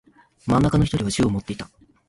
[0.47, 1.69] 真ん中の一人は銃を持っていた。